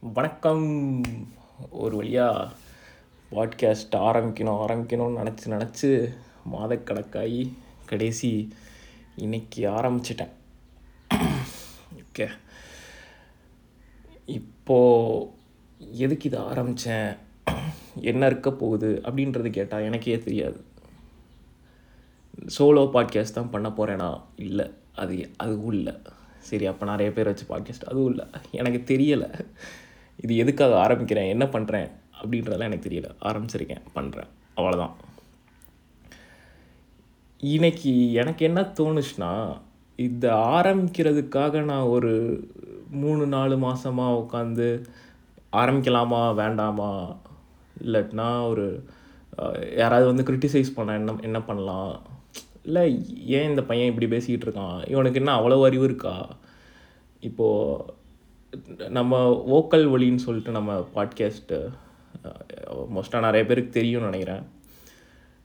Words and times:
வணக்கம். 0.00 1.02
ஒரு 1.70 1.96
வழியாக 1.96 2.52
பாட்காஸ்ட் 3.30 3.94
ஆரம்பிக்கணும் 3.94 4.60
ஆரம்பிக்கணும்னு 4.64 5.18
நினச்சி 5.18 5.46
நினச்சி 5.46 6.14
மாதக்கணக்காகி 6.52 7.52
கடைசி 7.86 8.48
இன்னைக்கு 9.16 9.68
ஆரம்பிச்சிட்டேன். 9.70 10.30
ஓகே. 12.02 12.28
இப்போது 14.26 15.30
எதுக்கு 15.78 16.28
இதை 16.28 16.40
ஆரம்பித்தேன் 16.40 17.16
என்ன 17.94 18.26
இருக்க 18.26 18.52
போகுது 18.52 19.00
அப்படின்றது 19.04 19.50
கேட்டால் 19.50 19.82
எனக்கே 19.82 20.18
தெரியாது. 20.18 20.64
சோலோ 22.58 22.86
பாட்காஸ்ட் 22.92 23.38
தான் 23.40 23.50
பண்ண 23.50 23.68
போகிறேனா 23.68 24.20
இல்லை. 24.36 24.70
அது 24.94 25.30
அதுவும் 25.36 25.72
இல்லை. 25.72 25.94
சரி 26.38 26.66
அப்போ 26.66 26.86
நிறைய 26.86 27.12
பேர் 27.12 27.26
வச்சு 27.26 27.44
பாட்காஸ்ட் 27.44 27.88
அதுவும் 27.88 28.08
இல்லை. 28.08 28.26
எனக்கு 28.50 28.96
தெரியலை. 28.96 29.46
இது 30.24 30.32
எதுக்காக 30.36 30.74
ஆரம்பிக்கிறேன்? 30.84 31.32
என்ன 31.34 31.44
பண்ணுறேன் 31.44 31.88
அப்படின்றதெல்லாம் 32.20 32.70
எனக்கு 32.70 32.88
தெரியல. 32.88 33.10
ஆரம்பிச்சிருக்கேன். 33.28 33.84
பண்ணுறேன் 33.94 34.30
அவ்வளோதான் 34.56 34.94
இன்னைக்கு 37.40 38.12
எனக்கு 38.20 38.42
என்ன 38.46 38.60
தோணுச்சுன்னா 38.78 39.32
இதை 39.96 40.30
ஆரம்பிக்கிறதுக்காக 40.30 41.60
நான் 41.70 41.90
ஒரு 41.96 42.12
மூணு 43.02 43.24
நாலு 43.26 43.54
மாதமாக 43.64 44.18
உட்காந்து 44.22 44.68
ஆரம்பிக்கலாமா 45.60 46.20
வேண்டாமா? 46.40 46.90
இல்லாட்டினா 47.84 48.28
ஒரு 48.48 48.66
யாராவது 49.80 50.06
வந்து 50.10 50.26
க்ரிட்டிசைஸ் 50.28 50.76
பண்ண 50.76 50.96
என்ன 51.00 51.14
என்ன 51.28 51.38
பண்ணலாம்? 51.42 51.92
இல்லை 52.68 52.82
ஏன் 53.36 53.48
இந்த 53.50 53.62
பையன் 53.62 53.90
இப்படி 53.92 54.08
பேசிக்கிட்டு 54.14 54.46
இருக்கான்? 54.48 54.80
இவனுக்கு 54.92 55.20
என்ன 55.20 55.34
அவ்வளோ 55.38 55.58
அறிவு 55.68 55.84
இருக்கா? 55.84 56.16
இப்போது 57.28 57.96
நம்ம 58.88 59.44
வோக்கல் 59.50 59.84
ஒளின்னு 59.90 60.16
சொல்லிட்டு 60.16 60.50
நம்ம 60.50 60.86
பாட்காஸ்ட்டு 60.94 61.58
மோஸ்ட்டாக 62.94 63.20
நிறைய 63.20 63.46
பேருக்கு 63.46 63.70
தெரியும்னு 63.70 64.06
நினைக்கிறேன். 64.06 64.42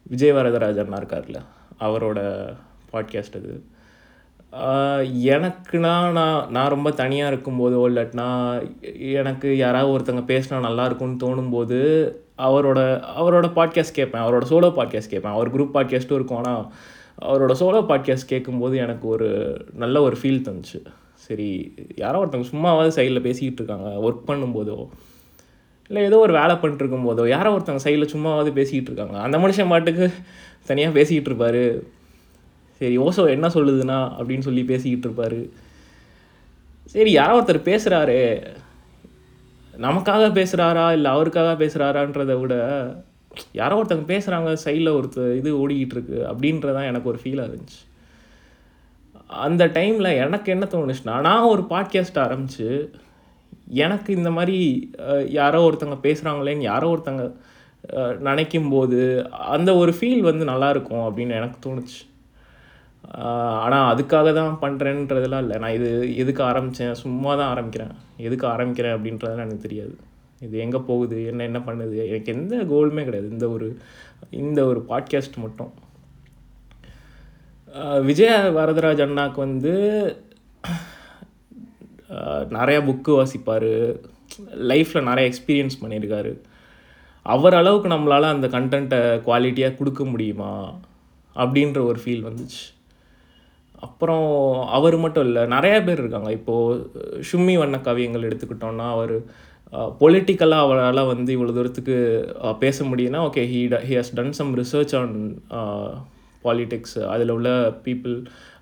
விஜய் 0.04 0.34
வரதராஜன் 0.34 1.00
இருக்கார்ல 1.02 1.40
அவரோட 1.80 2.20
பாட்காஸ்ட் 2.94 3.36
அது. 3.36 3.54
எனக்குனா 5.36 6.12
நான் 6.12 6.52
நான் 6.52 6.70
ரொம்ப 6.70 6.92
தனியாக 6.92 7.36
இருக்கும்போதோ 7.36 7.80
இல்லாட்டினா 7.90 8.28
எனக்கு 9.14 9.58
யாராவது 9.58 9.94
ஒருத்தங்க 9.96 10.24
பேசினா 10.32 10.60
நல்லா 10.60 10.86
இருக்கும்னு 10.86 11.24
தோணும்போது 11.26 11.80
அவரோட 12.38 12.80
அவரோட 13.20 13.48
பாட்காஸ்ட் 13.56 13.92
கேட்பேன். 13.92 14.22
அவரோட 14.22 14.46
சோலோ 14.50 14.72
பாட்காஸ்ட் 14.80 15.14
கேட்பேன். 15.14 15.32
அவர் 15.32 15.54
குரூப் 15.56 15.76
பாட்காஸ்ட்டும் 15.78 16.20
இருக்கும். 16.20 16.38
ஆனால் 16.38 16.72
அவரோட 17.22 17.56
சோலோ 17.60 17.82
பாட்காஸ்ட் 17.92 18.26
கேட்கும்போது 18.26 18.78
எனக்கு 18.78 19.08
ஒரு 19.08 19.30
நல்ல 19.74 20.02
ஒரு 20.02 20.16
ஃபீல் 20.22 20.46
தந்துச்சு. 20.48 20.82
சரி 21.26 21.50
யாரோ 22.04 22.20
ஒருத்தவங்க 22.22 22.52
சும்மாவாவது 22.54 22.92
சைடில் 22.98 23.26
பேசிக்கிட்டு 23.28 23.62
இருக்காங்க. 23.62 23.90
ஒர்க் 24.06 24.30
பண்ணும்போதோ 24.30 24.78
இல்லை 25.90 26.04
ஏதோ 26.10 26.18
ஒரு 26.26 26.34
வேலை 26.40 26.54
பண்ணிட்டுருக்கும் 26.56 27.08
போதோ 27.08 27.24
யாரோ 27.28 27.50
ஒருத்தவங்க 27.56 27.84
சைடில் 27.86 28.12
சும்மாவாவது 28.14 28.52
பேசிக்கிட்டு 28.60 28.90
இருக்காங்க 28.92 29.18
அந்த 29.26 29.38
மனுஷன் 29.38 29.72
பாட்டுக்கு 29.74 30.06
தனியாக 30.66 30.96
பேசிக்கிட்டு 30.98 31.30
இருப்பாரு. 31.32 31.66
சரி 32.82 32.98
ஓசோ 32.98 33.24
என்ன 33.36 33.48
சொல்லுதுன்னா 33.48 34.00
அப்படின்னு 34.18 34.48
சொல்லி 34.48 34.64
பேசிக்கிட்டு 34.72 35.08
இருப்பாரு. 35.10 35.42
சரி 36.94 37.12
யாரோ 37.12 37.34
ஒருத்தர் 37.40 37.68
பேசுகிறாரு 37.70 38.20
நமக்காக 39.86 40.24
பேசுகிறாரா 40.40 40.86
இல்லை 40.98 41.10
அவருக்காக 41.12 41.52
பேசுகிறாரான்றதை 41.64 42.36
விட 42.40 42.56
யாரோ 43.60 43.78
ஒருத்தவங்க 43.80 44.10
பேசுகிறாங்க 44.14 44.50
சைடில் 44.66 44.96
ஒருத்தர் 44.98 45.38
இது 45.38 45.52
ஓடிக்கிட்டு 45.62 45.96
இருக்கு 45.98 46.18
அப்படின்றதான் 46.32 46.90
எனக்கு 46.92 47.12
ஒரு 47.12 47.20
ஃபீலாக 47.24 47.48
இருந்துச்சு. 47.50 47.80
அந்த 49.46 49.64
டைமில் 49.66 50.18
எனக்கு 50.18 50.52
என்ன 50.52 50.66
தோணுச்சுன்னா 50.72 51.16
நான் 51.22 51.50
ஒரு 51.54 51.64
பாட்காஸ்ட் 51.70 52.20
ஆரம்பித்து 52.20 52.70
எனக்கு 53.84 54.10
இந்த 54.16 54.30
மாதிரி 54.32 54.58
யாரோ 55.30 55.60
ஒருத்தங்க 55.70 55.98
பேசுகிறாங்களேன்னு 56.06 56.70
யாரோ 56.72 56.88
ஒருத்தங்க 56.96 57.26
நினைக்கும் 58.20 58.70
போது 58.70 59.30
அந்த 59.30 59.70
ஒரு 59.76 59.92
ஃபீல் 60.00 60.22
வந்து 60.22 60.46
நல்லா 60.46 60.70
இருக்கும் 60.70 61.06
அப்படின்னு 61.08 61.38
எனக்கு 61.40 61.58
தோணுச்சு. 61.66 62.00
ஆனால் 63.64 63.88
அதுக்காக 63.96 64.34
தான் 64.34 64.54
பண்ணுறேன்றதெல்லாம் 64.62 65.44
இல்லை. 65.46 65.58
நான் 65.58 65.72
இது 65.72 66.16
எதுக்கு 66.16 66.44
ஆரம்பித்தேன் 66.44 67.02
சும்மா 67.02 67.32
தான் 67.36 67.52
ஆரம்பிக்கிறேன். 67.54 67.94
எதுக்கு 68.18 68.48
ஆரம்பிக்கிறேன் 68.48 68.96
அப்படின்றதெல்லாம் 68.98 69.48
எனக்கு 69.48 69.66
தெரியாது. 69.68 69.96
இது 70.42 70.58
எங்கே 70.58 70.78
போகுது? 70.78 71.18
என்ன 71.26 71.44
என்ன 71.44 71.60
பண்ணுது? 71.60 71.96
எனக்கு 72.10 72.34
எந்த 72.34 72.56
கோலுமே 72.56 73.04
கிடையாது. 73.04 73.30
இந்த 73.30 73.50
ஒரு 73.50 73.68
இந்த 74.30 74.60
ஒரு 74.66 74.86
பாட்காஸ்ட் 74.90 75.38
மட்டும். 75.38 75.74
விஜய 78.08 78.32
வரதராஜ் 78.58 79.04
அண்ணாக்கு 79.06 79.40
வந்து 79.46 79.74
நிறையா 82.58 82.80
புக்கு 82.88 83.12
வாசிப்பார். 83.20 83.72
லைஃப்பில் 84.72 85.08
நிறைய 85.10 85.26
எக்ஸ்பீரியன்ஸ் 85.30 85.80
பண்ணியிருக்காரு. 85.82 86.32
அவர் 87.26 87.56
அளவுக்கு 87.60 87.90
நம்மளால் 87.94 88.34
அந்த 88.36 88.48
கண்டென்ட்டை 88.56 89.02
குவாலிட்டியாக 89.28 89.78
கொடுக்க 89.80 90.04
முடியுமா? 90.12 90.54
அப்படின்ற 91.36 91.80
ஒரு 91.90 92.00
ஃபீல் 92.04 92.28
வந்துச்சு. 92.30 92.64
அப்புறம் 93.86 94.30
அவர் 94.78 94.98
மட்டும் 95.06 95.26
இல்லை 95.28 95.42
நிறையா 95.56 95.80
பேர் 95.88 96.02
இருக்காங்க. 96.04 96.32
இப்போது 96.40 97.26
ஷும்மி 97.30 97.56
வண்ண 97.64 97.78
காவியங்கள் 97.88 98.28
எடுத்துக்கிட்டோம்னா 98.30 98.88
அவர் 98.98 99.16
பொலிட்டிக்கலாக 100.02 100.66
அவரால் 100.66 101.10
வந்து 101.14 101.32
இவ்வளோ 101.36 101.54
தூரத்துக்கு 101.58 101.96
பேச 102.64 102.84
முடியும்னா 102.90 103.22
okay 103.28 103.44
he 103.52 103.62
he 103.90 103.96
has 104.00 104.18
done 104.20 104.36
some 104.40 104.52
research 104.62 104.94
on 105.00 105.16
politics 106.44 107.00
அதில் 107.14 107.34
உள்ள 107.38 107.50
பீப்புள் 107.86 108.16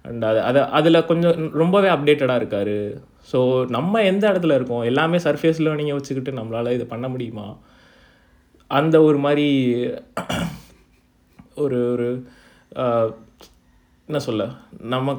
அண்ட் 0.10 0.24
அது 0.30 0.40
அதை 0.50 0.62
அதில் 0.80 1.08
கொஞ்சம் 1.10 1.36
ரொம்பவே 1.62 1.90
அப்டேட்டடாக 1.96 2.42
இருக்கார். 2.42 2.76
ஸோ 3.32 3.40
நம்ம 3.68 4.04
எந்த 4.12 4.24
இடத்துல 4.32 4.56
இருக்கோம்? 4.56 4.86
எல்லாமே 4.92 5.18
சர்ஃபேஸ் 5.18 5.64
லேர்னிங்கை 5.66 5.98
வச்சுக்கிட்டு 5.98 6.32
நம்மளால் 6.40 6.76
இதை 6.78 6.86
பண்ண 6.94 7.08
முடியுமா? 7.08 7.48
அந்த 8.72 8.96
ஒரு 9.04 9.18
மாதிரி 9.18 9.48
ஒரு 11.56 11.80
ஒரு 11.94 12.08
என்ன 14.08 14.20
சொல்ல? 14.28 14.44
நம்ம 14.94 15.14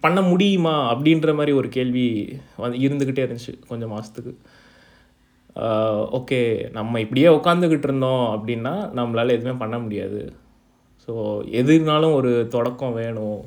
பண்ண 0.00 0.18
முடியுமா? 0.22 0.74
அப்படின்ற 0.92 1.30
மாதிரி 1.34 1.52
ஒரு 1.60 1.68
கேள்வி 1.68 2.06
வந்து 2.64 2.78
இருந்துக்கிட்டே 2.86 3.24
இருந்துச்சு 3.26 3.54
கொஞ்சம் 3.70 3.92
மாதத்துக்கு 3.94 4.34
ஓகே 6.18 6.40
நம்ம 6.70 7.00
இப்படியே 7.00 7.28
உட்காந்துக்கிட்டு 7.38 7.86
இருந்தோம் 7.88 8.24
அப்படின்னா 8.36 8.72
நம்மளால் 8.98 9.34
எதுவுமே 9.36 9.54
பண்ண 9.58 9.76
முடியாது. 9.78 10.20
ஸோ 11.04 11.12
எதுனாலும் 11.60 12.16
ஒரு 12.18 12.32
தொடக்கம் 12.56 12.98
வேணும். 13.02 13.40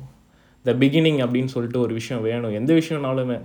த 0.64 0.72
பிகினிங் 0.82 1.20
அப்படின்னு 1.24 1.52
சொல்லிட்டு 1.54 1.78
ஒரு 1.84 1.92
விஷயம் 2.00 2.26
வேணும். 2.30 2.56
எந்த 2.60 2.72
விஷயம்னாலுமே 2.80 3.38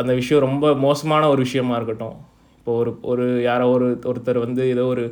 அந்த 0.00 0.12
விஷயம் 0.20 0.44
ரொம்ப 0.46 0.66
மோசமான 0.86 1.28
ஒரு 1.34 1.40
விஷயமா 1.46 1.74
இருக்கட்டும். 1.78 2.16
இப்போ 2.58 2.72
ஒரு 2.80 2.90
ஒரு 3.12 3.24
யாரோ 3.48 3.64
ஒரு 3.76 3.86
ஒருத்தர் 4.10 4.38
வந்து 4.44 4.62
ஏதோ 4.74 4.84
ஒரு 4.94 5.04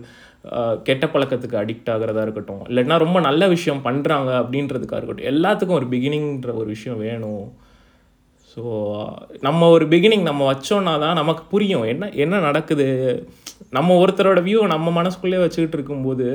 கெட்ட 0.88 1.04
பழக்கத்துக்கு 1.06 1.56
அடிக்ட் 1.62 1.90
ஆகிறதா 1.94 2.22
இருக்கட்டும். 2.26 2.62
இல்லைன்னா 2.70 2.96
ரொம்ப 3.04 3.18
நல்ல 3.28 3.42
விஷயம் 3.54 3.82
பண்ணுறாங்க 3.86 4.30
அப்படின்றதுக்காக 4.42 5.00
இருக்கட்டும். 5.00 5.30
எல்லாத்துக்கும் 5.32 5.78
ஒரு 5.80 5.88
பிகினிங்ன்ற 5.94 6.52
ஒரு 6.60 6.68
விஷயம் 6.74 7.02
வேணும். 7.06 7.44
ஸோ 8.52 8.62
நம்ம 9.46 9.68
ஒரு 9.76 9.84
பிகினிங் 9.94 10.24
நம்ம 10.30 10.44
வச்சோன்னா 10.52 10.94
தான் 11.04 11.20
நமக்கு 11.22 11.42
புரியும். 11.52 11.84
என்ன 11.92 12.10
என்ன 12.24 12.40
நடக்குது? 12.48 12.88
நம்ம 13.76 13.96
ஒருத்தரோட 14.02 14.40
வியூ 14.48 14.60
நம்ம 14.74 14.92
மனசுக்குள்ளே 15.00 15.42
வச்சுக்கிட்டு 15.44 15.78
இருக்கும்போது 15.78 16.28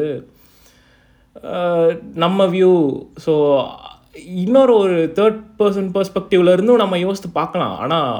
நம்ம 2.24 2.48
வியூ 2.56 2.74
ஸோ 3.26 3.34
இன்னொரு 4.44 4.74
ஒரு 4.82 4.98
தேர்ட் 5.16 5.40
பர்சன் 5.60 5.90
பர்ஸ்பெக்டிவ்ல 5.96 6.52
இருந்தும் 6.56 6.82
நம்ம 6.82 6.98
யோசித்து 7.06 7.30
பார்க்கலாம். 7.40 7.74
ஆனால் 7.84 8.12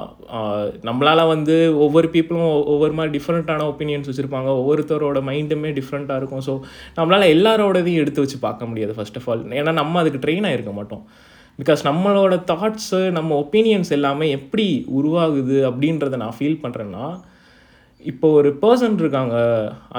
நம்மளால் 0.88 1.30
வந்து 1.32 1.56
ஒவ்வொரு 1.86 2.08
பீப்புளும் 2.16 2.50
ஒவ்வொரு 2.74 2.94
மாதிரி 2.98 3.14
டிஃப்ரெண்ட்டான 3.18 3.68
ஒப்பீனியன்ஸ் 3.72 4.10
வச்சுருப்பாங்க. 4.10 4.50
ஒவ்வொருத்தரோட 4.62 5.20
மைண்டுமே 5.30 5.70
டிஃப்ரெண்ட்டாக 5.78 6.20
இருக்கும். 6.22 6.44
ஸோ 6.48 6.56
நம்மளால் 6.98 7.32
எல்லாரோடதையும் 7.36 8.02
எடுத்து 8.04 8.24
வச்சு 8.26 8.40
பார்க்க 8.48 8.70
முடியாது 8.72 8.96
ஃபர்ஸ்ட் 8.98 9.20
ஆஃப் 9.22 9.30
ஆல் 9.34 9.46
ஏன்னா 9.62 9.74
நம்ம 9.82 10.02
அதுக்கு 10.04 10.24
ட்ரெயின் 10.26 10.48
ஆகிருக்க 10.50 10.74
மாட்டோம். 10.80 11.06
பிகாஸ் 11.60 11.82
நம்மளோட 11.90 12.36
தாட்ஸு 12.52 13.02
நம்ம 13.20 13.32
ஒப்பீனியன்ஸ் 13.44 13.92
எல்லாமே 14.00 14.28
எப்படி 14.40 14.68
உருவாகுது 15.00 15.60
அப்படின்றத 15.70 16.20
நான் 16.24 16.38
ஃபீல் 16.40 16.62
பண்ணுறேன்னா 16.66 17.06
இப்போ 18.02 18.28
ஒரு 18.40 18.50
பர்சன் 18.62 18.98
இருக்காங்க. 19.02 19.38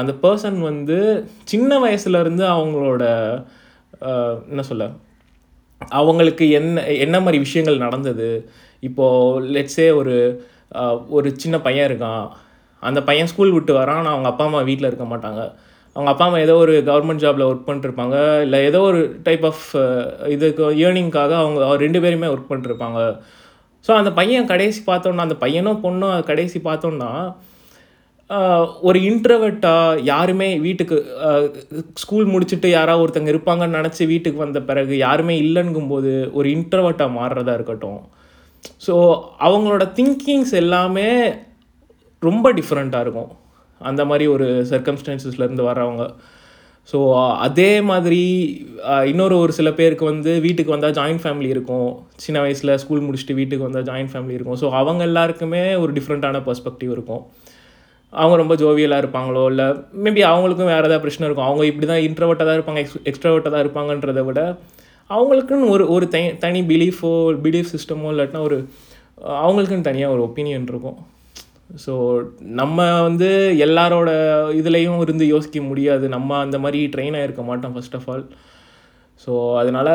அந்த 0.00 0.12
பர்சன் 0.24 0.58
வந்து 0.60 0.98
சின்ன 1.44 1.78
வயசுலேருந்து 1.84 2.44
அவங்களோட 2.54 3.04
என்ன 4.52 4.62
சொல்ல? 4.70 4.84
அவங்களுக்கு 5.80 6.44
என்ன 6.58 6.84
என்ன 7.04 7.16
மாதிரி 7.20 7.38
விஷயங்கள் 7.46 7.84
நடந்தது? 7.86 8.28
இப்போது 8.82 9.46
லெட்ஸே 9.56 9.88
ஒரு 10.00 10.14
ஒரு 11.08 11.28
சின்ன 11.42 11.56
பையன் 11.66 11.88
இருக்கான். 11.90 12.24
அந்த 12.82 13.00
பையன் 13.08 13.30
ஸ்கூல் 13.32 13.54
விட்டு 13.56 13.72
வரான் 13.78 14.00
ஆனால் 14.00 14.14
அவங்க 14.14 14.28
அப்பா 14.32 14.44
அம்மா 14.48 14.60
வீட்டில் 14.68 14.88
இருக்க 14.90 15.06
மாட்டாங்க. 15.12 15.42
அவங்க 15.96 16.10
அப்பா 16.12 16.24
அம்மா 16.26 16.38
ஏதோ 16.46 16.54
ஒரு 16.64 16.74
கவர்மெண்ட் 16.88 17.22
ஜாபில் 17.24 17.48
ஒர்க் 17.50 17.66
பண்ணிட்டுருப்பாங்க 17.68 18.16
இல்லை 18.44 18.58
ஏதோ 18.70 18.80
ஒரு 18.90 19.00
டைப் 19.26 19.44
ஆஃப் 19.50 19.64
இதுக்கு 20.34 20.64
ஏர்னிங்காக 20.86 21.32
அவங்க 21.42 21.60
அவர் 21.68 21.84
ரெண்டு 21.86 22.00
பேருமே 22.04 22.28
ஒர்க் 22.34 22.50
பண்ணிட்டுருப்பாங்க 22.50 23.00
ஸோ 23.84 23.92
அந்த 24.00 24.10
பையன் 24.12 24.50
கடைசி 24.52 24.80
பார்த்தோன்னா 24.86 25.26
அந்த 25.28 25.36
பையனும் 25.44 25.82
பொண்ணும் 25.84 26.16
கடைசி 26.30 26.58
பார்த்தோன்னா 26.64 27.10
ஒரு 28.88 28.98
இன்ட்ரவெட்டாக 29.08 30.02
யாருமே 30.02 30.48
வீட்டுக்கு 30.66 30.96
ஸ்கூல் 32.02 32.26
முடிச்சுட்டு 32.32 32.68
யாராவது 32.76 33.02
ஒருத்தங்க 33.04 33.30
இருப்பாங்கன்னு 33.32 33.78
நினச்சி 33.80 34.06
வீட்டுக்கு 34.12 34.38
வந்த 34.44 34.60
பிறகு 34.68 34.94
யாருமே 35.06 35.34
இல்லைங்கும்போது 35.44 36.12
ஒரு 36.38 36.48
இன்ட்ரவெட்டாக 36.56 37.16
மாறுறதா 37.18 37.54
இருக்கட்டும். 37.58 38.00
ஸோ 38.86 38.94
அவங்களோட 39.48 39.84
திங்கிங்ஸ் 39.98 40.54
எல்லாமே 40.62 41.08
ரொம்ப 42.22 42.52
டிஃப்ரெண்ட்டாக 42.58 43.04
இருக்கும். 43.06 43.30
அந்த 43.80 44.02
மாதிரி 44.10 44.26
ஒரு 44.34 44.48
சர்க்கம்ஸ்டான்சஸ்லேருந்து 44.72 45.68
வர்றவங்க. 45.70 46.04
ஸோ 46.90 46.98
அதே 47.46 47.70
மாதிரி 47.90 48.22
இன்னொரு 49.12 49.34
ஒரு 49.44 49.52
சில 49.56 49.68
பேருக்கு 49.78 50.04
வந்து 50.12 50.32
வீட்டுக்கு 50.44 50.74
வந்தால் 50.74 50.98
ஜாயின்ட் 50.98 51.24
ஃபேமிலி 51.24 51.48
இருக்கும். 51.54 51.90
சின்ன 52.24 52.40
வயசில் 52.44 52.78
ஸ்கூல் 52.82 53.06
முடிச்சுட்டு 53.06 53.40
வீட்டுக்கு 53.40 53.68
வந்தால் 53.68 53.88
ஜாயின்ட் 53.90 54.12
ஃபேமிலி 54.12 54.36
இருக்கும். 54.38 54.58
ஸோ 54.62 54.68
அவங்க 54.80 55.02
எல்லாருக்குமே 55.10 55.64
ஒரு 55.82 55.92
டிஃப்ரெண்ட்டான 55.98 56.42
பர்ஸ்பெக்டிவ் 56.48 56.92
இருக்கும். 56.98 57.24
அவங்க 58.12 58.36
ரொம்ப 58.42 58.54
ஜோவியலாக 58.62 59.02
இருப்பாங்களோ? 59.02 59.42
இல்லை 59.52 59.66
மேபி 60.04 60.22
அவங்களுக்கும் 60.30 60.70
வேறு 60.72 60.86
ஏதாவது 60.88 61.02
பிரச்சனை 61.04 61.26
இருக்கும். 61.28 61.48
அவங்க 61.48 61.64
இப்படி 61.70 61.86
தான் 61.92 62.04
இன்ட்ரவர்ட்டாக 62.08 62.46
தான் 62.48 62.58
இருப்பாங்க 62.58 62.82
எக்ஸ் 62.84 63.02
எக்ஸ்ட்ராவர்ட்டாக 63.10 63.52
தான் 63.54 63.64
இருப்பாங்கன்றதை 63.64 64.24
விட 64.28 64.40
அவங்களுக்குன்னு 65.10 65.66
ஒரு 65.74 65.84
ஒரு 65.94 66.06
தனி 66.14 66.28
தனி 66.44 66.60
பிலீஃபோ 66.70 67.10
பிலீஃப் 67.44 67.72
சிஸ்டமோ 67.74 68.08
இல்லாட்டினா 68.12 68.40
ஒரு 68.48 68.56
அவங்களுக்குன்னு 69.42 69.88
தனியாக 69.90 70.14
ஒரு 70.14 70.22
ஒப்பீனியன் 70.28 70.66
இருக்கும். 70.72 70.98
ஸோ 71.84 71.92
நம்ம 72.60 72.78
வந்து 73.06 73.28
எல்லாரோட 73.66 74.10
இதுலேயும் 74.60 75.00
இருந்து 75.04 75.24
யோசிக்க 75.34 75.60
முடியாது. 75.70 76.04
நம்ம 76.16 76.38
அந்த 76.44 76.58
மாதிரி 76.64 76.80
ட்ரெயின் 76.94 77.16
ஆகிருக்க 77.20 77.44
மாட்டோம் 77.50 77.74
ஃபர்ஸ்ட் 77.76 77.96
ஆஃப் 77.98 78.08
ஆல் 78.12 78.26
ஸோ 79.24 79.32
அதனால் 79.60 79.92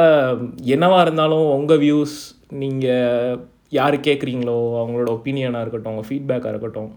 என்னவாக 0.76 1.06
இருந்தாலும் 1.06 1.46
உங்கள் 1.58 1.82
வியூஸ் 1.84 2.16
நீங்கள் 2.64 3.38
யார் 3.80 3.96
கேட்குறீங்களோ 4.08 4.58
அவங்களோட 4.80 5.10
ஒப்பீனியனாக 5.18 5.64
இருக்கட்டும் 5.66 5.94
உங்கள் 5.94 6.10
ஃபீட்பேக்காக 6.10 6.54
இருக்கட்டும் 6.54 6.92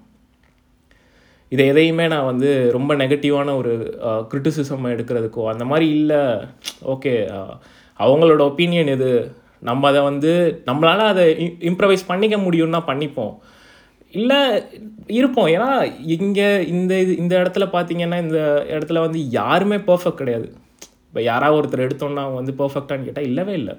இதை 1.52 1.64
எதையுமே 1.73 2.05
நான் 2.12 2.31
வந்து 2.31 2.50
ரொம்ப 2.76 2.93
நெகட்டிவான 3.00 3.55
ஒரு 3.61 3.73
கிரிட்டிசிசம் 4.31 4.91
எடுக்கிறதுக்கோ 4.94 5.43
அந்த 5.52 5.64
மாதிரி 5.70 5.87
இல்லை. 5.99 6.23
ஓகே 6.94 7.14
அவங்களோட 8.05 8.43
ஒப்பீனியன் 8.50 8.93
இது 8.96 9.11
நம்ம 9.69 9.88
அதை 9.91 10.00
வந்து 10.11 10.32
நம்மளால் 10.69 11.11
அதை 11.12 11.26
இம்ப்ரவைஸ் 11.70 12.08
பண்ணிக்க 12.08 12.37
முடியும்னா 12.46 12.81
பண்ணிப்போம். 12.91 13.35
இல்லை 14.20 14.41
இருப்போம். 15.19 15.49
ஏன்னா 15.55 15.70
இங்கே 16.17 16.49
இந்த 16.75 16.93
இது 17.05 17.12
இந்த 17.23 17.35
இடத்துல 17.43 17.64
பார்த்தீங்கன்னா 17.76 18.19
இந்த 18.25 18.41
இடத்துல 18.75 19.00
வந்து 19.06 19.20
யாருமே 19.41 19.79
பர்ஃபெக்ட் 19.88 20.20
கிடையாது. 20.23 20.49
இப்போ 21.08 21.23
யாராவது 21.31 21.58
ஒருத்தர் 21.61 21.87
எடுத்தோன்னா 21.87 22.23
அவங்க 22.26 22.38
வந்து 22.43 22.55
பர்ஃபெக்டான்னு 22.61 23.06
கேட்டால் 23.08 23.29
இல்லவே 23.31 23.55
இல்லை. 23.61 23.75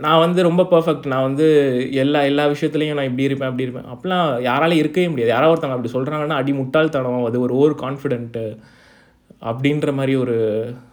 நான் 0.00 0.18
வந்து 0.18 0.40
ரொம்ப 0.42 0.62
பர்ஃபெக்ட் 0.70 1.06
நான் 1.06 1.22
வந்து 1.22 1.46
எல்லா 1.94 2.20
எல்லா 2.22 2.44
விஷயத்துலையும் 2.46 2.94
நான் 2.94 3.04
இப்படி 3.04 3.22
இருப்பேன் 3.22 3.48
அப்படி 3.48 3.62
இருப்பேன். 3.62 3.88
அப்படிலாம் 3.92 4.26
யாராலையும் 4.42 4.78
இருக்கவே 4.78 5.08
முடியாது. 5.08 5.30
யாராவது 5.30 5.52
ஒருத்தவங்க 5.52 5.76
அப்படி 5.78 5.92
சொல்கிறாங்கன்னா 5.94 6.38
அடி 6.40 6.52
முட்டாள்தனம் 6.52 7.24
அது 7.24 7.40
ஒரு 7.40 7.54
ஓவர் 7.54 7.74
கான்ஃபிடென்ட்டு 7.74 8.44
அப்படின்ற 9.42 9.92
மாதிரி 9.94 10.16
ஒரு 10.16 10.36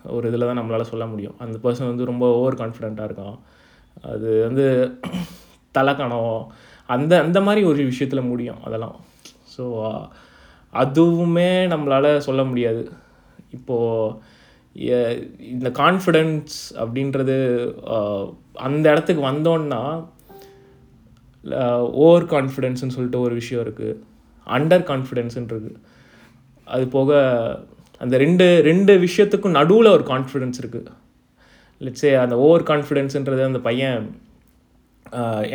ஒரு 0.10 0.28
இதில் 0.28 0.46
தான் 0.46 0.60
நம்மளால் 0.60 0.92
சொல்ல 0.92 1.06
முடியும். 1.06 1.36
அந்த 1.40 1.58
பர்சன் 1.64 1.92
வந்து 1.92 2.06
ரொம்ப 2.06 2.26
ஓவர் 2.34 2.60
கான்ஃபிடென்ட்டாக 2.62 3.10
இருக்கான். 3.10 3.38
அது 4.04 4.30
வந்து 4.48 4.66
தலக்கணம். 5.76 6.34
அந்த 6.90 7.14
அந்த 7.22 7.42
மாதிரி 7.42 7.64
ஒரு 7.66 7.84
விஷயத்தில் 7.84 8.30
முடியும் 8.32 8.62
அதெல்லாம். 8.64 8.98
ஸோ 9.56 9.64
அதுவுமே 10.74 11.50
நம்மளால் 11.74 12.18
சொல்ல 12.20 12.44
முடியாது. 12.44 12.84
இப்போது 13.50 14.16
இந்த 15.54 15.70
கான்ஃபிடென்ஸ் 15.82 16.56
அப்படின்றது 16.82 17.36
அந்த 18.68 18.86
இடத்துக்கு 18.92 19.24
வந்தோன்னா 19.32 19.82
ஓவர் 22.06 22.28
கான்ஃபிடென்ஸ்னு 22.36 22.96
சொல்லிட்டு 22.96 23.26
ஒரு 23.26 23.36
விஷயம் 23.42 23.64
இருக்குது 23.66 24.00
அண்டர் 24.48 24.86
கான்ஃபிடென்ஸுன்றது 24.92 25.70
அது 26.68 26.86
போக 26.88 27.12
அந்த 28.02 28.16
ரெண்டு 28.18 28.46
ரெண்டு 28.70 28.94
விஷயத்துக்கும் 29.06 29.58
நடுவில் 29.60 29.96
ஒரு 29.96 30.06
கான்ஃபிடென்ஸ் 30.14 30.60
இருக்குது 30.62 30.92
லெட்ஸே 31.82 32.12
அந்த 32.24 32.36
ஓவர் 32.46 32.68
கான்ஃபிடென்ஸுன்றது 32.72 33.42
அந்த 33.50 33.60
பையன் 33.68 34.04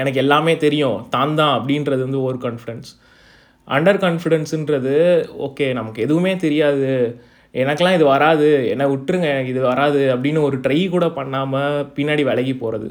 எனக்கு 0.00 0.20
எல்லாமே 0.24 0.54
தெரியும். 0.64 0.98
தான் 1.14 1.36
தான் 1.40 1.54
அப்படின்றது 1.58 2.02
வந்து 2.06 2.22
ஓவர் 2.24 2.40
கான்ஃபிடென்ஸ் 2.44 2.90
அண்டர் 3.68 4.00
கான்ஃபிடென்ஸுன்றது 4.04 4.94
ஓகே 5.46 5.66
நமக்கு 5.72 6.00
எதுவுமே 6.06 6.32
தெரியாது. 6.36 6.90
எனக்கெல்லாம் 7.54 7.96
இது 7.96 8.06
வராது 8.06 8.48
என்னை 8.70 8.86
விட்டுருங்க 8.92 9.26
எனக்கு 9.32 9.52
இது 9.52 9.62
வராது 9.64 10.00
அப்படின்னு 10.14 10.40
ஒரு 10.40 10.56
ட்ரை 10.60 10.80
கூட 10.88 11.06
பண்ணாமல் 11.10 11.84
பின்னாடி 11.96 12.22
விலகி 12.22 12.54
போகிறது 12.54 12.88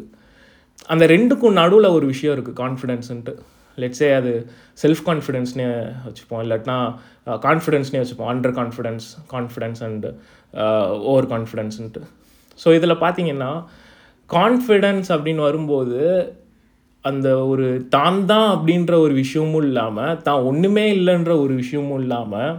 அந்த 0.90 1.04
ரெண்டுக்கும் 1.06 1.58
நடுவில் 1.60 1.96
ஒரு 1.96 2.06
விஷயம் 2.06 2.36
இருக்குது 2.36 2.60
கான்ஃபிடென்ஸுன்ட்டு 2.60 3.34
லெட்ஸே 3.78 4.10
அது 4.16 4.32
செல்ஃப் 4.78 5.04
கான்ஃபிடென்ஸ்னே 5.06 5.68
வச்சுப்போம் 6.06 6.42
இல்லாட்டினா 6.44 6.78
கான்ஃபிடென்ஸ்னே 7.42 8.02
வச்சுப்போம் 8.02 8.32
under 8.34 8.56
confidence 8.56 9.08
confidence 9.34 9.82
and 9.84 10.12
over 11.06 11.28
கான்ஃபிடென்ஸ்ன்ட்டு 11.28 12.04
so 12.60 12.70
இதில் 12.76 13.02
பார்த்தீங்கன்னா 13.04 13.52
கான்ஃபிடென்ஸ் 14.30 15.10
அப்படின்னு 15.12 15.42
வரும்போது 15.42 16.00
அந்த 17.06 17.30
ஒரு 17.46 17.66
தான் 17.90 18.26
தான் 18.26 18.50
அப்படின்ற 18.52 18.94
ஒரு 19.00 19.14
விஷயமும் 19.14 19.64
இல்லாமல் 19.64 20.20
தான் 20.22 20.46
ஒன்றுமே 20.46 20.86
இல்லைன்ற 20.94 21.32
ஒரு 21.40 21.54
விஷயமும் 21.54 22.00
இல்லாமல் 22.00 22.54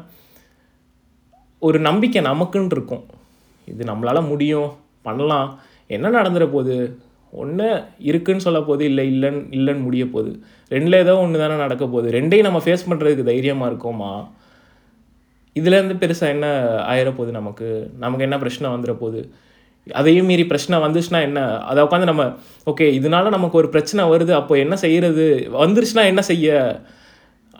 ஒரு 1.66 1.78
நம்பிக்கை 1.88 2.20
நமக்குன்னு 2.30 2.74
இருக்கும் 2.76 3.04
இது 3.68 3.82
நம்மளால் 3.90 4.28
முடியும் 4.32 4.70
பண்ணலாம். 5.06 5.48
என்ன 5.96 6.10
நடந்துட 6.16 6.44
போகுது 6.54 6.76
ஒன்று 7.42 7.68
இருக்குன்னு 8.08 8.44
சொல்ல 8.46 8.58
போகுது 8.66 8.82
இல்லை 8.90 9.04
இல்லைன்னு 9.14 9.40
இல்லைன்னு 9.56 9.86
முடிய 9.86 10.04
போகுது 10.14 10.32
ரெண்டில் 10.74 11.02
ஏதோ 11.04 11.14
ஒன்று 11.22 11.42
தானே 11.42 11.56
நடக்க 11.64 11.84
போகுது. 11.86 12.08
ரெண்டையும் 12.16 12.48
நம்ம 12.48 12.60
ஃபேஸ் 12.64 12.88
பண்ணுறதுக்கு 12.90 13.30
தைரியமாக 13.30 13.70
இருக்கோமா? 13.72 14.12
இதுலேருந்து 15.56 15.96
பெருசாக 16.02 16.34
என்ன 16.34 16.46
ஆயிடப்போகுது 16.90 17.16
போகுது 17.16 17.38
நமக்கு? 17.38 17.68
நமக்கு 18.04 18.26
என்ன 18.26 18.36
பிரச்சனை 18.38 18.70
வந்துட 18.74 18.92
போகுது 19.02 19.20
அதையும் 19.86 20.28
மீறி 20.30 20.44
பிரச்சனை 20.50 20.76
வந்துச்சுன்னா 20.84 21.20
என்ன? 21.28 21.40
அதை 21.70 21.80
உட்காந்து 21.84 22.10
நம்ம 22.10 22.24
ஓகே 22.70 22.86
இதனால 22.98 23.32
நமக்கு 23.36 23.58
ஒரு 23.62 23.68
பிரச்சனை 23.74 24.04
வருது. 24.12 24.32
அப்போ 24.40 24.54
என்ன 24.64 24.74
செய்கிறது 24.84 25.26
வந்துருச்சுன்னா 25.62 26.04
என்ன 26.12 26.22
செய்ய? 26.22 26.48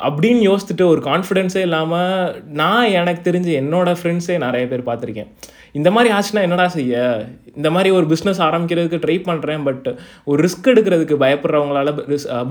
அப்படின்னு 0.09 0.41
யோசிச்சுட்டு 0.49 0.85
ஒரு 0.85 1.01
கான்ஃபிடென்ஸே 1.01 1.57
இல்லாமல் 1.57 2.43
நான் 2.61 2.89
எனக்கு 3.01 3.31
தெரிஞ்சு 3.31 3.53
என்னோட 3.63 3.95
ஃப்ரெண்ட்ஸே 4.01 4.37
நிறைய 4.39 4.65
பேர் 4.69 4.89
பார்த்துருக்கேன். 4.89 5.31
இந்த 5.73 5.91
மாதிரி 5.91 6.15
ஆச்சுன்னா 6.15 6.43
என்னடா 6.43 6.69
செய்ய? 6.69 7.27
இந்த 7.57 7.71
மாதிரி 7.71 7.91
ஒரு 7.95 8.07
பிஸ்னஸ் 8.07 8.43
ஆரம்பிக்கிறதுக்கு 8.49 9.03
ட்ரை 9.05 9.19
பண்ணுறேன் 9.29 9.65
பட் 9.65 9.89
ஒரு 10.25 10.49
ரிஸ்க் 10.49 10.71
எடுக்கிறதுக்கு 10.73 11.23
பயப்படுறவங்களால 11.25 11.95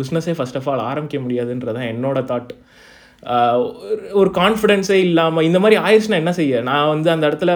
பிஸ்னஸே 0.01 0.35
ஃபஸ்ட் 0.39 0.59
ஆஃப் 0.61 0.69
ஆல் 0.69 0.87
ஆரம்பிக்க 0.91 1.25
முடியாதுன்றதான் 1.25 1.91
என்னோடய 1.93 2.29
தாட் 2.31 2.53
ஒரு 4.11 4.29
கான்ஃபிடென்ஸே 4.33 4.95
இல்லாமல் 5.07 5.43
இந்த 5.43 5.59
மாதிரி 5.59 5.81
ஆயிடுச்சுன்னா 5.81 6.17
என்ன 6.21 6.31
செய்ய? 6.33 6.61
நான் 6.61 6.87
வந்து 6.87 7.09
அந்த 7.11 7.25
இடத்துல 7.27 7.51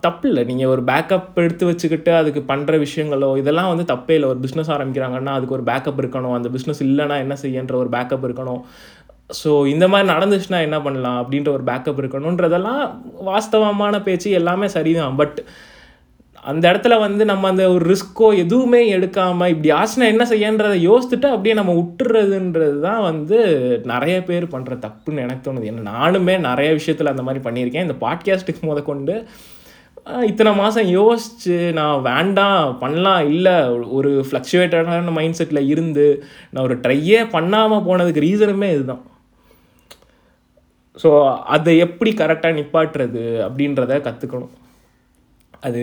தப்பு 0.00 0.28
இல்லை. 0.28 0.44
நீங்கள் 0.44 0.66
ஒரு 0.66 0.82
பேக்கப் 0.90 1.40
எடுத்து 1.44 1.66
வச்சுக்கிட்டு 1.66 2.12
அதுக்கு 2.14 2.40
பண்ணுற 2.52 2.84
விஷயங்களோ 2.84 3.30
இதெல்லாம் 3.38 3.70
வந்து 3.72 3.86
தப்பே 3.94 4.10
இல்லை. 4.10 4.28
ஒரு 4.28 4.38
பிஸ்னஸ் 4.44 4.70
ஆரம்பிக்கிறாங்கன்னா 4.74 5.32
அதுக்கு 5.38 5.54
ஒரு 5.54 5.62
பேக்கப் 5.70 5.98
இருக்கணும். 6.02 6.34
அந்த 6.34 6.48
பிஸ்னஸ் 6.48 6.82
இல்லைன்னா 6.86 7.18
என்ன 7.24 7.36
செய்யன்ற 7.42 7.74
ஒரு 7.74 7.88
பேக்கப் 7.88 8.26
இருக்கணும். 8.28 8.60
ஸோ 9.30 9.66
இந்த 9.66 9.88
மாதிரி 9.88 10.08
நடந்துச்சுன்னா 10.12 10.58
என்ன 10.66 10.80
பண்ணலாம்? 10.82 11.16
அப்படின்ற 11.22 11.48
ஒரு 11.48 11.64
பேக்கப் 11.64 12.00
இருக்கணுன்றதெல்லாம் 12.02 12.82
வாஸ்தவமான 13.30 14.02
பேச்சு 14.02 14.30
எல்லாமே 14.30 14.66
சரிதான். 14.66 15.16
பட் 15.16 15.38
அந்த 16.44 16.64
இடத்துல 16.72 16.98
வந்து 17.00 17.22
நம்ம 17.24 17.48
அந்த 17.48 17.64
ஒரு 17.72 17.84
ரிஸ்க்கோ 17.92 18.26
எதுவுமே 18.42 18.80
எடுக்காமல் 18.96 19.52
இப்படி 19.52 19.70
ஆச்சுனா 19.78 20.06
என்ன 20.12 20.24
செய்யன்றதை 20.24 20.76
யோசிச்சுட்டு 20.88 21.28
அப்படியே 21.32 21.54
நம்ம 21.54 21.72
விட்டுறதுன்றது 21.72 22.76
தான் 22.80 23.02
வந்து 23.02 23.38
நிறைய 23.92 24.16
பேர் 24.28 24.46
பண்ணுற 24.54 24.76
தப்புன்னு 24.84 25.24
எனக்கு 25.24 25.46
தோணுது. 25.48 25.70
ஏன்னா 25.72 25.94
நானுமே 25.94 26.36
நிறைய 26.38 26.70
விஷயத்தில் 26.72 27.12
அந்த 27.14 27.24
மாதிரி 27.28 27.42
பண்ணியிருக்கேன். 27.48 27.86
இந்த 27.88 27.98
பாட்காஸ்ட்டுக்கு 28.06 28.62
முத 28.70 28.82
கொண்டு 28.82 29.16
இத்தனை 30.30 30.50
மாதம் 30.54 30.88
யோசிச்சு 30.98 31.54
நான் 31.72 32.02
வேண்டாம் 32.02 32.78
பண்ணலாம் 32.78 33.22
இல்லை 33.32 33.54
ஒரு 33.96 34.10
ஃப்ளக்சுவேட்டடான 34.26 35.14
மைண்ட் 35.18 35.38
செட்டில் 35.38 35.68
இருந்து 35.72 36.06
நான் 36.50 36.64
ஒரு 36.64 36.76
ட்ரையே 36.84 37.20
பண்ணாமல் 37.36 37.86
போனதுக்கு 37.88 38.26
ரீசனுமே 38.26 38.68
இதுதான். 38.76 39.02
ஸோ 41.02 41.08
அதை 41.46 41.72
எப்படி 41.76 42.10
கரெக்டாக 42.12 42.56
நிப்பாட்டுறது 42.58 43.24
அப்படின்றத 43.46 43.98
கற்றுக்கணும் 44.06 44.54
அது 45.60 45.82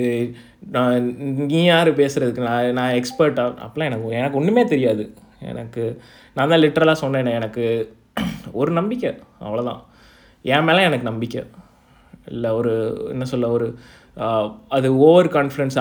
நான் 0.76 1.06
நீ 1.48 1.64
யார் 1.64 1.90
பேசுகிறதுக்கு 1.92 2.48
நான் 2.50 2.74
நான் 2.74 2.96
எக்ஸ்பர்ட்டாக 3.00 3.56
அப்போலாம் 3.66 3.90
எனக்கு 3.90 4.18
எனக்கு 4.20 4.40
ஒன்றுமே 4.40 4.64
தெரியாது. 4.66 5.04
எனக்கு 5.52 5.84
நான் 6.36 6.50
தான் 6.50 6.62
லிட்ரலாக 6.62 7.02
சொன்னேன் 7.04 7.38
எனக்கு 7.40 7.64
ஒரு 8.52 8.72
நம்பிக்கை 8.72 9.12
அவ்வளோதான் 9.42 9.82
என் 10.46 10.64
மேலே 10.64 10.82
எனக்கு 10.84 11.10
நம்பிக்கை. 11.12 11.42
இல்லை 12.28 12.50
ஒரு 12.52 12.72
என்ன 13.12 13.26
சொல்ல 13.26 13.50
ஒரு 13.50 13.68
அது 14.78 14.88
ஓவர் 15.06 15.28
கான்ஃபிடென்ஸ் 15.36 15.78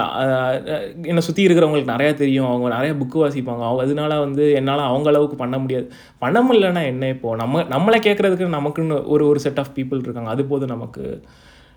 என்னை 1.10 1.22
சுற்றி 1.26 1.42
இருக்கிறவங்களுக்கு 1.46 1.92
நிறையா 1.94 2.12
தெரியும். 2.22 2.48
அவங்க 2.50 2.68
நிறைய 2.76 2.92
புக்கு 3.00 3.18
வாசிப்பாங்க. 3.24 3.62
அவங்க 3.68 3.82
அதனால 3.86 4.18
வந்து 4.24 4.44
என்னால் 4.60 4.82
அவங்க 4.90 5.08
அளவுக்கு 5.12 5.36
பண்ண 5.42 5.56
முடியாது. 5.64 5.86
பண்ண 6.24 6.38
முடியலன்னா 6.46 6.82
என்ன 6.92 7.08
இப்போது 7.16 7.40
நம்ம 7.42 7.64
நம்மளை 7.74 7.98
கேட்குறதுக்கு 8.08 8.56
நமக்குன்னு 8.58 8.98
ஒரு 9.14 9.26
ஒரு 9.30 9.40
செட் 9.46 9.60
ஆஃப் 9.64 9.74
பீப்புள் 9.78 10.04
இருக்காங்க. 10.06 10.30
அது 10.36 10.44
போதும் 10.52 10.74
நமக்கு. 10.76 11.04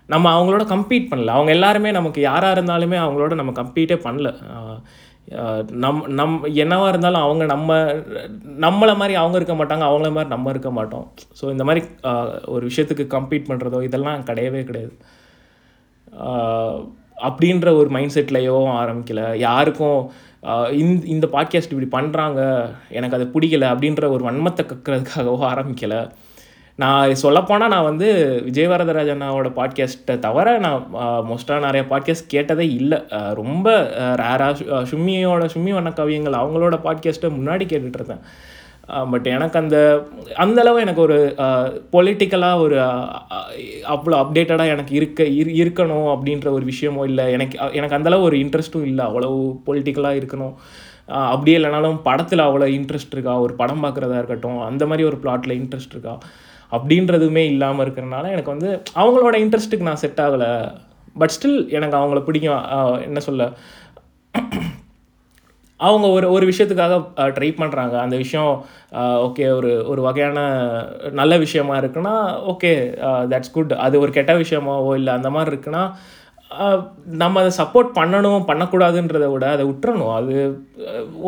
நம்ம 0.08 0.26
அவங்களோட 0.36 0.64
கம்பீட் 0.72 1.10
பண்ணல. 1.12 1.34
அவங்க 1.36 1.50
எல்லாருமே 1.56 1.90
நமக்கு 1.98 2.20
யாராக 2.28 2.54
இருந்தாலுமே 2.56 2.98
அவங்களோட 3.04 3.34
நம்ம 3.40 3.54
கம்பீட்டே 3.60 3.98
பண்ணல. 4.06 4.30
நம் 5.84 6.02
நம் 6.18 6.34
என்னவாக 6.64 6.90
இருந்தாலும் 6.92 7.24
அவங்க 7.26 7.44
நம்ம 7.54 7.70
நம்மளை 8.66 8.94
மாதிரி 9.00 9.14
அவங்க 9.22 9.36
இருக்க 9.40 9.54
மாட்டாங்க. 9.60 9.84
அவங்கள 9.90 10.10
மாதிரி 10.16 10.30
நம்ம 10.34 10.50
இருக்க 10.50 10.70
மாட்டோம். 10.70 11.06
ஸோ 11.40 11.44
இந்த 11.54 11.64
மாதிரி 11.68 11.82
ஒரு 12.54 12.64
விஷயத்துக்கு 12.70 13.06
கம்பீட் 13.16 13.48
பண்ணுறதோ 13.50 13.80
இதெல்லாம் 13.88 14.26
கிடையவே 14.30 14.62
கிடையாது. 14.70 14.94
அப்படின்ற 17.24 17.66
ஒரு 17.80 17.88
மைண்ட் 17.88 18.14
செட்லையோ 18.14 18.56
ஆரம்பிக்கல. 18.80 19.20
யாருக்கும் 19.38 20.00
இந்த 20.80 21.06
இந்த 21.06 21.26
பாட்காஸ்ட் 21.32 21.72
இப்படி 21.74 21.90
பண்ணுறாங்க 21.94 22.40
எனக்கு 22.90 23.16
அது 23.18 23.26
பிடிக்கல 23.34 23.70
அப்படின்ற 23.72 24.08
ஒரு 24.16 24.22
வன்மத்தை 24.28 24.64
கக்கிறதுக்காகவோ 24.64 25.44
ஆரம்பிக்கலை. 25.52 26.00
நான் 26.78 27.14
சொல்லப்போனால் 27.14 27.72
நான் 27.74 27.88
வந்து 27.88 28.08
விஜய் 28.44 28.68
வரதராஜனாவோட 28.68 29.50
பாட்காஸ்ட்டை 29.58 30.14
தவிர 30.18 30.56
நான் 30.58 30.82
மோஸ்ட்டாக 31.28 31.64
நிறைய 31.66 31.82
பாட்காஸ்ட் 31.90 32.32
கேட்டதே 32.34 32.66
இல்லை. 32.80 32.98
ரொம்ப 33.40 33.68
ரேராக 34.22 34.82
சும்மியோட 34.92 35.46
சும்மி 35.54 35.72
வண்ண 35.76 35.92
கவியங்கள் 36.00 36.40
அவங்களோட 36.42 36.78
பாட்காஸ்ட்டை 36.86 37.30
முன்னாடி 37.38 37.66
கேட்டுட்ருந்தேன் 37.72 38.22
பட் 39.12 39.26
எனக்கு 39.34 39.56
அந்த 39.60 39.76
அந்தளவு 40.44 40.78
எனக்கு 40.84 41.02
ஒரு 41.06 41.18
பொலிட்டிக்கலாக 41.94 42.62
ஒரு 42.64 42.76
அவ்வளோ 43.94 44.16
அப்டேட்டடாக 44.22 44.74
எனக்கு 44.74 44.92
இருக்க 44.98 45.24
இரு 45.38 45.52
இருக்கணும் 45.62 46.08
அப்படின்ற 46.14 46.48
ஒரு 46.56 46.64
விஷயமோ 46.72 47.04
இல்லை. 47.10 47.24
எனக்கு 47.36 47.56
எனக்கு 47.80 47.96
அந்தளவு 47.98 48.26
ஒரு 48.28 48.38
இன்ட்ரெஸ்ட்டும் 48.44 48.88
இல்லை. 48.90 49.04
அவ்வளோ 49.08 49.30
பொலிட்டிக்கலாக 49.68 50.20
இருக்கணும். 50.20 50.54
அப்படியே 51.32 51.56
இல்லைனாலும் 51.58 51.98
படத்தில் 52.08 52.46
அவ்வளோ 52.46 52.68
இன்ட்ரெஸ்ட் 52.78 53.14
இருக்கா? 53.16 53.34
ஒரு 53.44 53.54
படம் 53.62 53.84
பார்க்குறதா 53.84 54.18
இருக்கட்டும் 54.20 54.60
அந்த 54.70 54.86
மாதிரி 54.90 55.08
ஒரு 55.10 55.18
பிளாட்டில் 55.24 55.58
இன்ட்ரெஸ்ட் 55.60 55.94
இருக்கா? 55.96 56.14
அப்படின்றதுமே 56.76 57.44
இல்லாமல் 57.52 57.84
இருக்கிறனால 57.86 58.30
எனக்கு 58.34 58.54
வந்து 58.54 58.70
அவங்களோட 59.02 59.36
இன்ட்ரெஸ்ட்டுக்கு 59.44 59.88
நான் 59.88 60.02
செட் 60.04 60.22
ஆகலை. 60.24 60.50
பட் 61.20 61.34
ஸ்டில் 61.34 61.60
எனக்கு 61.76 61.96
அவங்கள 61.98 62.20
பிடிக்கும். 62.24 62.64
என்ன 63.08 63.20
சொல்ல? 63.26 63.44
அவங்க 65.80 66.06
ஒரு 66.08 66.26
ஒரு 66.32 66.44
விஷயத்துக்காக 66.50 66.94
ட்ரை 67.36 67.48
பண்ணுறாங்க 67.58 67.94
அந்த 68.04 68.16
விஷயம் 68.16 68.52
ஓகே 69.26 69.46
ஒரு 69.56 69.72
ஒரு 69.86 70.00
வகையான 70.02 70.38
நல்ல 71.12 71.38
விஷயமா 71.38 71.74
இருக்குன்னா 71.78 72.14
ஓகே 72.52 72.70
தட்ஸ் 73.32 73.52
குட் 73.52 73.74
அது 73.86 73.96
ஒரு 74.00 74.12
கெட்ட 74.12 74.34
விஷயமாவோ 74.38 74.92
இல்லை 74.94 75.12
அந்த 75.14 75.30
மாதிரி 75.30 75.52
இருக்குன்னா 75.54 75.82
நம்ம 77.22 77.40
அதை 77.42 77.52
சப்போர்ட் 77.58 77.90
பண்ணணும் 77.98 78.46
பண்ணக்கூடாதுன்றதை 78.50 79.28
விட 79.32 79.46
அதை 79.54 79.64
விட்டுறணும். 79.66 80.14
அது 80.18 80.34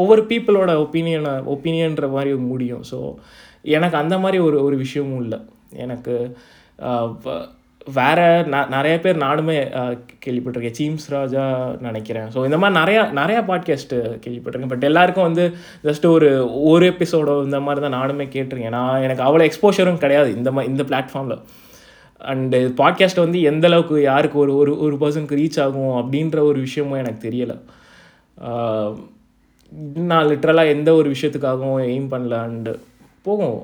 ஒவ்வொரு 0.01 0.23
பீப்புளோட 0.31 0.73
ஒப்பீனியனை 0.85 1.33
ஒப்பீனியன்ற 1.55 2.07
மாதிரி 2.11 2.33
முடியும். 2.53 2.85
ஸோ 2.91 2.99
எனக்கு 3.77 3.97
அந்த 3.97 4.17
மாதிரி 4.19 4.39
ஒரு 4.49 4.59
ஒரு 4.65 4.77
விஷயமும் 4.77 5.23
இல்லை. 5.23 5.39
எனக்கு 5.85 6.15
வேற 7.99 8.21
நிறைய 8.71 8.95
பேர் 9.05 9.23
நானுமே 9.23 9.57
கேள்விப்பட்டிருக்கேன். 10.25 10.77
சீம்ஸ் 10.79 11.07
ராஜா 11.09 11.45
நினைக்கிறேன். 11.87 12.27
ஸோ 12.35 12.39
இந்த 12.49 12.59
மாதிரி 12.63 12.79
நிறையா 12.81 13.03
நிறையா 13.21 13.41
பாட்காஸ்ட்டு 13.51 13.99
கேள்விப்பட்டிருக்கேன். 14.25 14.73
பட் 14.73 14.87
எல்லாருக்கும் 14.89 15.29
வந்து 15.29 15.45
ஜஸ்ட் 15.87 16.07
ஒரு 16.15 16.29
ஒரு 16.73 16.87
எபிசோடோ 16.95 17.37
இந்த 17.45 17.61
மாதிரி 17.67 17.83
தான் 17.85 17.97
நானுமே 18.01 18.27
கேட்டிருக்கேன். 18.35 18.77
நான் 18.79 19.05
எனக்கு 19.07 19.25
அவ்வளோ 19.29 19.47
எக்ஸ்போஷரும் 19.49 20.03
கிடையாது 20.05 20.31
இந்த 20.39 20.53
மா 20.53 20.63
இந்த 20.73 20.85
பிளாட்ஃபார்மில் 20.91 21.39
அண்டு 22.33 22.59
பாட்காஸ்ட் 22.81 23.25
வந்து 23.25 23.41
எந்த 23.51 23.67
அளவுக்கு 23.71 23.97
யாருக்கு 24.03 24.39
ஒரு 24.45 24.55
ஒரு 24.63 24.73
ஒரு 24.85 24.97
பர்சனுக்கு 25.03 25.39
ரீச் 25.41 25.61
ஆகும் 25.65 25.95
அப்படின்ற 26.01 26.39
ஒரு 26.51 26.59
விஷயமும் 26.67 27.01
எனக்கு 27.03 27.21
தெரியலை. 27.29 27.57
நான் 30.11 30.29
லிட்ரலாக 30.31 30.75
எந்த 30.75 30.91
ஒரு 31.01 31.09
விஷயத்துக்காகவும் 31.15 31.81
எய்ம் 31.93 32.11
பண்ணல. 32.13 32.35
அண்டு 32.49 32.75
போகும். 33.29 33.57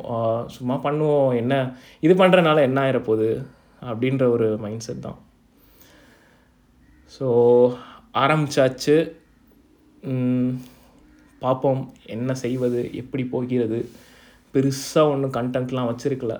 சும்மா 0.57 0.79
பண்ணுவோம். 0.87 1.29
என்ன 1.41 1.55
இது 2.07 2.15
பண்ணுறனால 2.23 2.61
என்ன 2.69 2.79
ஆயிரப்போகுது? 2.85 3.29
அப்படின்ற 3.91 4.25
ஒரு 4.37 4.47
மைண்ட் 4.65 4.85
செட் 4.87 5.05
தான். 5.07 5.19
ஸோ 7.17 7.27
ஆரம்பிச்சாச்சு. 8.23 8.97
பார்ப்போம் 11.43 11.83
என்ன 12.15 12.35
செய்வது 12.43 12.81
எப்படி 13.01 13.25
போகிறது. 13.35 13.79
பெருசாக 14.55 15.13
ஒன்றும் 15.13 15.37
கண்டென்ட்லாம் 15.39 15.91
வச்சுருக்கல. 15.91 16.35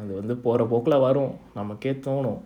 அது 0.00 0.10
வந்து 0.20 0.34
போகிற 0.44 0.62
போக்கில் 0.72 1.04
வரும். 1.06 1.32
நமக்கே 1.58 1.92
தோணும். 2.06 2.40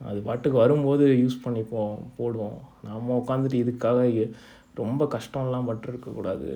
அது 0.00 0.18
பாட்டுக்கு 0.26 0.58
வரும்போது 0.64 1.04
யூஸ் 1.22 1.44
பண்ணிப்போம் 1.44 1.94
போடுவோம். 2.18 2.58
நாம் 2.86 3.14
உட்காந்துட்டு 3.20 3.62
இதுக்காக 3.64 4.00
ரொம்ப 4.80 5.02
கஷ்டம்லாம் 5.14 5.68
பட்டிருக்கக்கூடாது. 5.68 6.50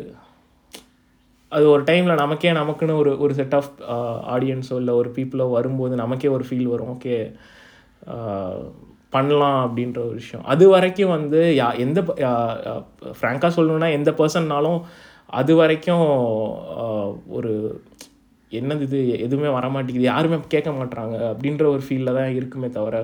அது 1.52 1.64
ஒரு 1.75 1.83
டைமில் 1.88 2.21
நமக்கே 2.23 2.50
நமக்குன்னு 2.59 2.95
ஒரு 3.02 3.12
ஒரு 3.25 3.33
செட் 3.38 3.57
ஆஃப் 3.59 3.71
ஆடியன்ஸோ 4.35 4.76
இல்லை 4.80 4.92
ஒரு 5.00 5.09
பீப்புளோ 5.16 5.47
வரும்போது 5.57 5.95
நமக்கே 6.02 6.28
ஒரு 6.37 6.45
ஃபீல் 6.49 6.71
வரும். 6.75 6.92
ஓகே 6.97 7.16
uh, 8.14 8.59
பண்ணலாம் 9.14 9.61
அப்படின்ற 9.66 9.99
ஒரு 10.09 10.16
விஷயம். 10.21 10.45
அது 10.52 10.64
வரைக்கும் 10.75 11.14
வந்து 11.16 11.40
யா 11.61 11.69
எந்த 11.85 12.00
ஃப்ராங்காக 13.19 13.50
சொல்லணுன்னா 13.57 13.88
எந்த 13.99 14.11
பர்சன்னாலும் 14.21 14.78
அது 15.40 15.52
வரைக்கும் 15.62 16.07
uh, 16.83 17.09
ஒரு 17.38 17.52
என்னது 18.52 18.85
இது? 18.88 19.00
எதுவுமே 19.26 19.50
வர 19.57 19.66
மாட்டேங்குது 19.75 20.11
யாருமே 20.12 20.38
கேட்க 20.54 20.71
மாட்டுறாங்க 20.78 21.16
அப்படின்ற 21.33 21.64
ஒரு 21.75 21.83
ஃபீலில் 21.87 22.16
தான் 22.19 22.37
இருக்குமே 22.38 22.71
தவிர 22.78 23.02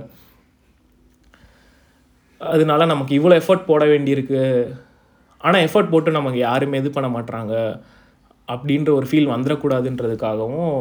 அதனால 2.41 2.87
நமக்கு 2.93 3.13
இவ்வளோ 3.19 3.35
எஃபர்ட் 3.41 3.69
போட 3.69 3.85
வேண்டியிருக்கு. 3.93 4.41
ஆனால் 5.41 5.65
எஃபர்ட் 5.67 5.93
போட்டு 5.93 6.19
நமக்கு 6.19 6.39
யாருமே 6.49 6.81
இது 6.83 6.91
பண்ண 6.97 7.09
மாட்டுறாங்க 7.15 7.55
அப்படின்ற 8.53 8.91
ஒரு 8.99 9.07
ஃபீல் 9.11 9.33
வந்துடக்கூடாதுன்றதுக்காகவும் 9.35 10.75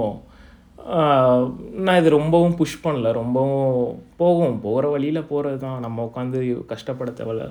நான் 1.85 1.99
இது 1.99 2.09
ரொம்பவும் 2.15 2.57
புஷ் 2.59 2.81
பண்ணல. 2.83 3.11
ரொம்பவும் 3.19 4.01
போகும். 4.19 4.57
போகிற 4.65 4.89
வழியில் 4.93 5.27
போகிறது 5.29 5.57
தான் 5.63 5.83
நம்ம 5.85 6.03
உட்காந்து 6.09 6.39
கஷ்டப்பட 6.71 7.11
தேவையில்ல 7.19 7.45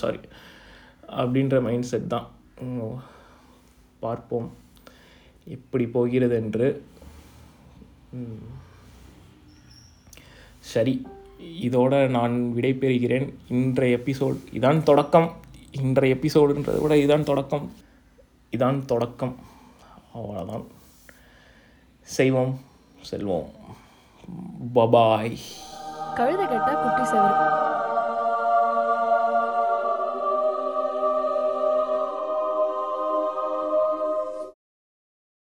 சாரி 0.00 0.20
அப்படின்ற 1.20 1.56
மைண்ட் 1.66 1.90
செட் 1.90 2.12
தான் 2.14 2.28
பார்ப்போம். 4.04 4.48
எப்படி 5.56 5.84
போகிறது 5.96 6.36
என்று 6.42 6.68
சரி. 10.72 10.94
இதோட 11.66 11.94
நான் 12.16 12.34
விடைபெறுகிறேன். 12.56 13.26
இன்றைய 13.56 13.98
எபிசோட் 13.98 14.38
இதான் 14.58 14.86
தொடக்கம். 14.90 15.28
இன்றைய 15.70 16.14
எபிசோடுன்றதை 16.14 16.80
விட 16.80 16.94
இதான் 16.94 17.22
தொடக்கம். 17.22 17.72
இதான் 18.50 18.84
தொடக்கம். 18.84 19.36
அவ்வளோதான் 20.14 20.66
செய்வோம் 22.00 22.60
செல்வோம். 23.10 23.50
பபாய் 24.74 25.36
கழுதை 26.14 26.46
கட்டா 26.46 26.82
குட்டி 26.82 27.10
செவரு. 27.10 27.85